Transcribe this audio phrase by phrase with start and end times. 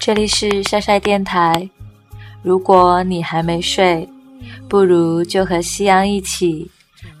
[0.00, 1.68] 这里是晒晒电台。
[2.42, 4.08] 如果你还没睡，
[4.66, 6.70] 不如就和夕阳一起，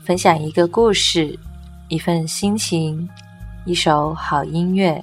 [0.02, 1.38] 分享一个故事，
[1.88, 3.06] 一份心情，
[3.66, 4.98] 一首好音乐。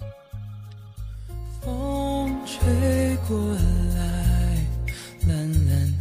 [1.62, 3.38] 风吹过
[3.96, 4.58] 来，
[5.28, 5.38] 蓝
[5.70, 5.94] 蓝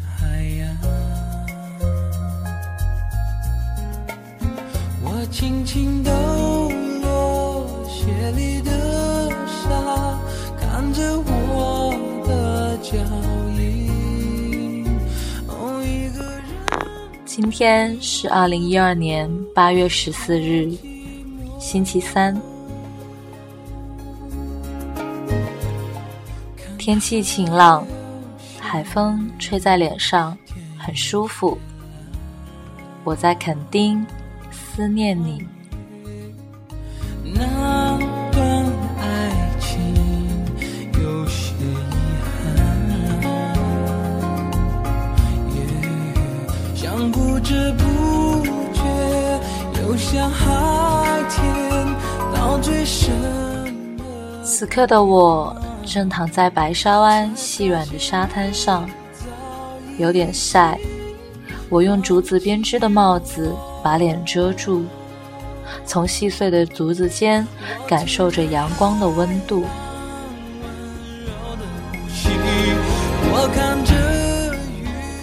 [17.47, 20.69] 今天是二零一二年八月十四日，
[21.61, 22.37] 星期三。
[26.77, 27.87] 天气晴朗，
[28.59, 30.37] 海风吹在脸上，
[30.77, 31.57] 很舒服。
[33.05, 34.05] 我在垦丁
[34.51, 35.47] 思念你。
[54.59, 55.55] 此刻的我
[55.85, 58.89] 正躺在白沙湾细软的沙滩上，
[59.99, 60.79] 有点晒。
[61.69, 64.87] 我用竹子编织的帽子把脸遮住，
[65.85, 67.47] 从细碎的竹子间
[67.87, 69.67] 感受着阳光的温度。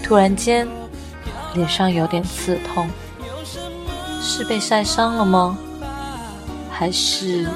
[0.03, 0.67] 突然间，
[1.55, 2.87] 脸上有点刺痛，
[4.21, 5.57] 是被晒伤了吗？
[6.69, 7.47] 还是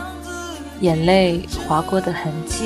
[0.82, 2.64] 眼泪划过的痕迹？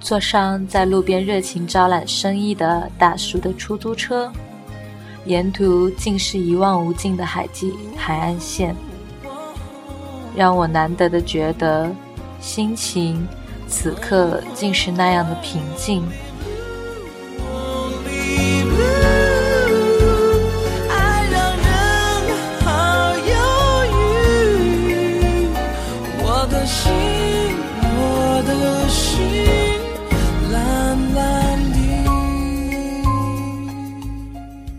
[0.00, 4.30] 坐上在路边热情招揽生意的大叔的出租车，
[5.24, 8.74] 沿途尽是一望无尽的海际海岸线，
[10.36, 11.90] 让我难得的觉得
[12.40, 13.26] 心情
[13.66, 16.04] 此刻竟是那样的平静。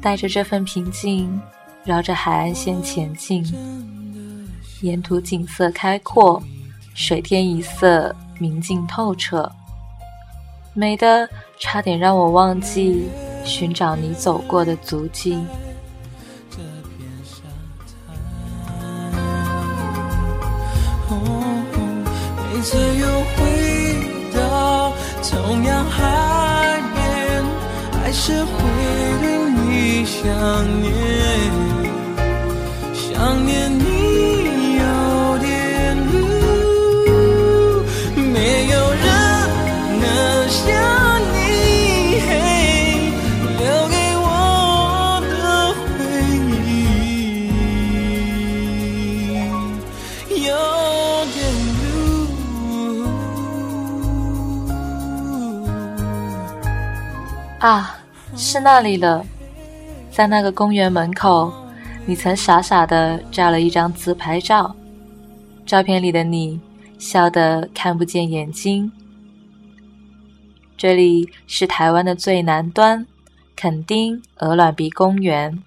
[0.07, 1.38] 带着这份平静，
[1.84, 3.44] 绕着海岸线前进。
[4.79, 6.41] 沿途景色开阔，
[6.94, 9.51] 水天一色，明净透彻，
[10.73, 11.28] 美的
[11.59, 13.09] 差点让我忘记
[13.44, 15.44] 寻找你走过的足迹。
[22.53, 26.56] 每次又回到同样海，
[28.07, 28.50] 还是会
[29.22, 30.23] 对你想
[30.81, 30.88] 念，
[32.94, 36.16] 想念你有点路，
[38.16, 39.03] 没有人
[40.00, 40.07] 能
[40.47, 40.63] 像
[41.34, 41.35] 你，
[42.22, 42.31] 嘿
[43.59, 44.25] 留给我
[45.28, 45.35] 的
[45.75, 45.85] 回
[50.31, 50.47] 忆，有
[51.34, 51.35] 点
[51.84, 51.84] 路。
[57.59, 57.97] 啊，
[58.40, 59.25] 是那里了，
[60.12, 61.52] 在那个公园门口，
[62.06, 64.75] 你曾傻傻的照了一张自拍照，
[65.66, 66.62] 照片里的你
[67.00, 68.92] 笑得看不见眼睛。
[70.78, 73.03] 这里是台湾的最南端，
[73.56, 75.64] 垦丁鹅卵鼻公园。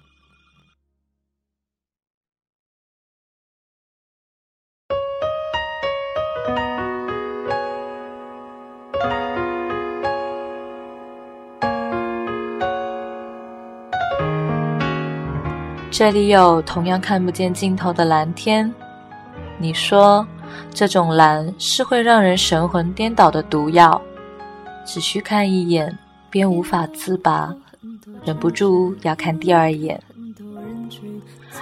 [16.01, 18.73] 这里有同样看不见尽头的蓝天。
[19.59, 20.25] 你说，
[20.73, 24.01] 这种蓝是会让人神魂颠倒的毒药，
[24.83, 25.95] 只需看一眼
[26.31, 27.53] 便无法自拔，
[28.23, 30.01] 忍不住要看第二眼。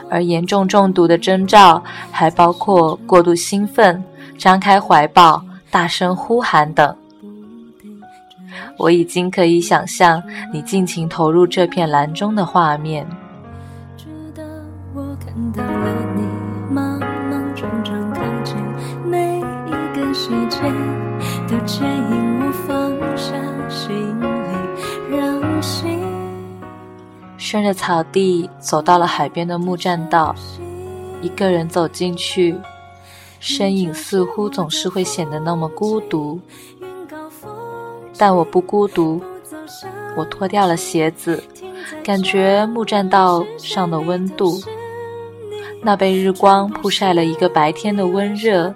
[0.09, 4.01] 而严重中毒的征兆还包括过度兴奋、
[4.37, 6.95] 张开怀抱、大声呼喊等。
[8.77, 10.23] 我已经可以想象
[10.53, 13.05] 你尽情投入这片蓝中的画面。
[15.53, 16.23] 到了你，
[16.73, 18.55] 莽莽撞撞靠近，
[19.05, 20.61] 每一个细节
[21.47, 23.33] 都牵引我放下
[23.69, 25.99] 行李，让心
[27.37, 30.35] 顺着草地走到了海边的木栈道，
[31.21, 32.55] 一个人走进去，
[33.39, 36.39] 身影似乎总是会显得那么孤独。
[38.17, 39.21] 但我不孤独，
[40.15, 41.41] 我脱掉了鞋子，
[42.03, 44.61] 感觉木栈道上的温度，
[45.81, 48.73] 那被日光曝晒了一个白天的温热，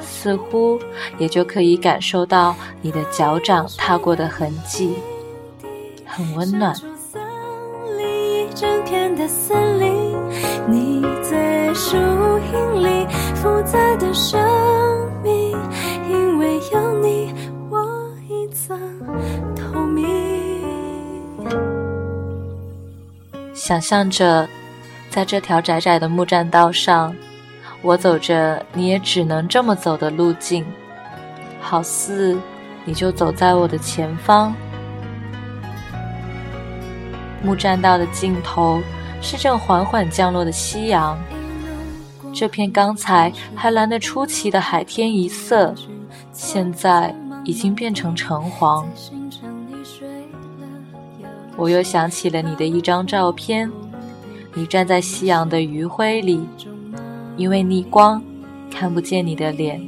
[0.00, 0.78] 似乎
[1.18, 4.94] 也就可以感受到你的脚掌踏过的痕迹，
[6.06, 6.74] 很温暖。
[8.52, 10.14] 整片的森林
[10.68, 13.06] 你在树荫里
[13.36, 14.38] 复杂的生
[15.22, 15.56] 命，
[16.10, 17.32] 因为有你，
[17.70, 18.78] 我一层
[19.54, 20.04] 透明。
[23.54, 24.46] 想象着，
[25.10, 27.14] 在这条窄窄的木栈道上，
[27.82, 30.64] 我走着你也只能这么走的路径，
[31.60, 32.38] 好似
[32.86, 34.54] 你就走在我的前方。
[37.42, 38.80] 木栈道的尽头。
[39.22, 41.14] 是正缓缓降落的夕阳，
[42.32, 45.74] 这片刚才还蓝得出奇的海天一色，
[46.32, 47.14] 现在
[47.44, 48.88] 已经变成橙黄。
[51.54, 53.70] 我又想起了你的一张照片，
[54.54, 56.40] 你站在夕阳的余晖里，
[57.36, 58.22] 因为逆光
[58.70, 59.80] 看不见你的脸，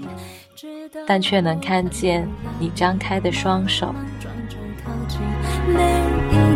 [1.06, 2.29] 但却能看见
[2.59, 3.94] 你张开的双手。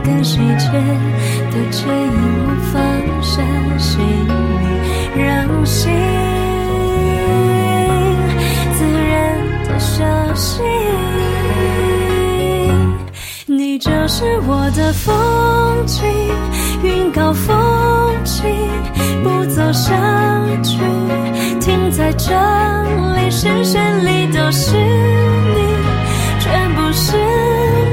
[0.06, 0.70] 个细节
[1.50, 2.12] 的剪影，
[2.46, 2.74] 我放
[3.20, 3.42] 下
[3.76, 5.90] 心里，让心
[8.72, 8.78] 自
[9.08, 9.14] 然
[9.64, 10.04] 的休
[10.34, 10.75] 息。
[13.76, 16.02] 你就是我的风景，
[16.82, 18.42] 云高风轻，
[19.22, 19.92] 不走下
[20.62, 20.78] 去，
[21.60, 22.32] 停在这
[23.16, 25.76] 里，视线里都是你，
[26.40, 27.18] 全部是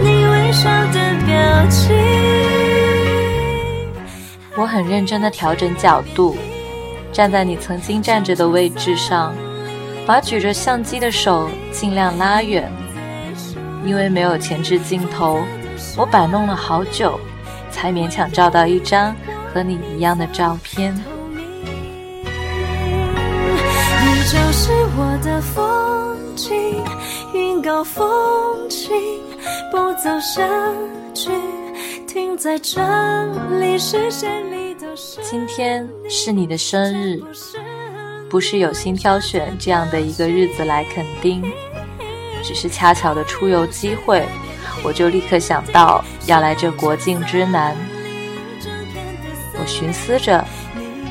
[0.02, 1.94] 你微笑的表情。
[4.56, 6.38] 我很认真的调整角度，
[7.12, 9.36] 站在你曾经站着的位置上，
[10.06, 12.72] 把举着相机的手尽量拉远。
[13.86, 15.42] 因为没有前置镜头，
[15.98, 17.20] 我摆弄了好久，
[17.72, 19.16] 才勉强照到一张
[19.54, 20.94] 和你一样的照片。
[24.06, 26.84] 你就是我的风景，
[27.34, 28.92] 云高风轻，
[29.72, 30.42] 不走下
[31.14, 31.32] 去。
[32.08, 32.80] 停在这
[33.60, 37.20] 里，视线里都是今天是你的生日，
[38.30, 41.44] 不是有心挑选这样的一个日子来肯定，
[42.44, 44.28] 只是恰巧的出游机会，
[44.84, 47.76] 我就立刻想到要来这国境之南。
[49.60, 50.44] 我寻思着，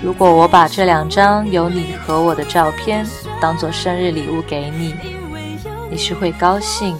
[0.02, 3.06] 如果我把这两张有你和我的照片
[3.40, 4.94] 当做生日礼物给你，
[5.90, 6.96] 你是会高兴，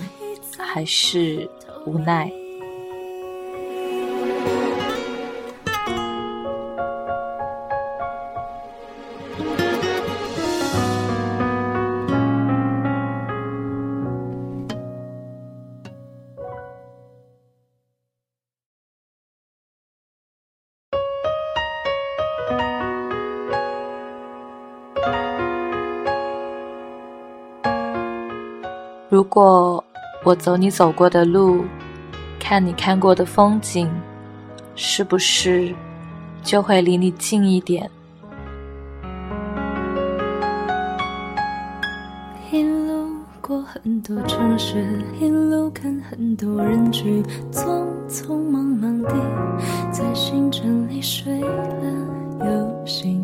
[0.58, 1.48] 还是
[1.84, 2.30] 无奈？
[29.12, 29.84] 如果
[30.24, 31.66] 我走你走过的路，
[32.40, 33.86] 看你看过的风景，
[34.74, 35.74] 是不是
[36.42, 37.90] 就会离你近一点？
[42.50, 43.10] 一路
[43.42, 47.22] 过很多城市，一路看很多人群，
[47.52, 49.14] 匆匆忙忙地
[49.90, 53.22] 在行程里睡了又醒，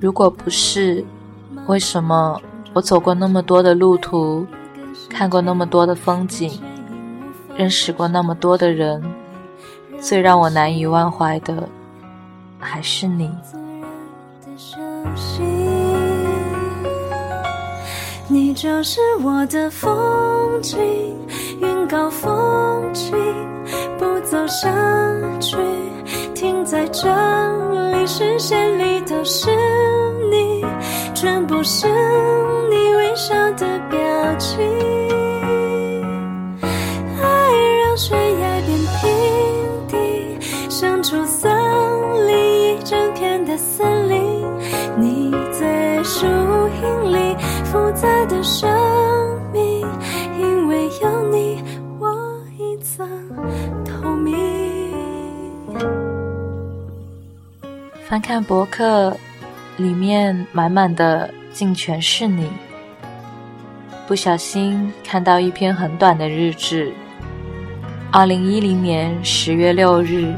[0.00, 1.04] 如果不是，
[1.66, 2.40] 为什么
[2.72, 4.46] 我走过那么多的路途，
[5.10, 6.60] 看过那么多的风景，
[7.56, 9.02] 认识过那么多的人，
[10.00, 11.68] 最让我难以忘怀的
[12.60, 13.28] 还是你。
[18.28, 20.78] 你就是我的风景，
[21.60, 23.16] 云高风轻，
[23.98, 24.70] 不走下
[25.40, 25.56] 去，
[26.36, 27.08] 停在这
[27.90, 29.50] 里，视线里都是。
[31.58, 31.88] 全部是
[32.70, 33.98] 你微笑的表
[34.38, 34.60] 情，
[36.60, 41.50] 爱让悬崖变平地，生出森
[42.28, 44.46] 林一整片的森林。
[44.96, 48.70] 你在树荫里复杂的生
[49.52, 49.84] 命，
[50.38, 51.60] 因为有你，
[51.98, 52.14] 我
[52.56, 53.08] 一层
[53.84, 54.36] 透明。
[58.08, 59.12] 翻看博客。
[59.78, 62.48] 里面满满的竟全是你。
[64.06, 66.92] 不小心看到一篇很短的日志，
[68.12, 70.32] 二零一零年十月六日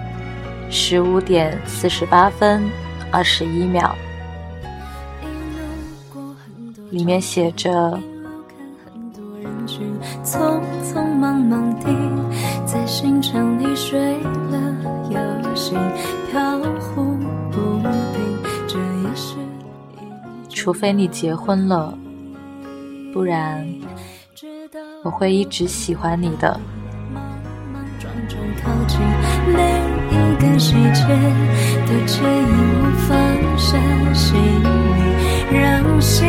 [0.70, 2.64] 十五点四十八分
[3.10, 3.94] 二十一秒。
[6.90, 8.00] 里面写着。
[10.24, 11.86] 匆匆忙忙地
[12.64, 13.98] 在行程里睡
[14.50, 14.58] 了
[15.10, 15.78] 又醒，
[16.30, 16.58] 飘
[20.62, 21.96] 除非你结婚了，
[23.14, 23.66] 不然
[25.02, 26.60] 我会一直喜欢你的。
[28.62, 29.00] 靠近
[29.54, 31.02] 每一个细节
[31.86, 32.44] 的牵引，
[32.76, 33.10] 我放
[33.56, 33.78] 下
[34.12, 36.28] 心里，让心。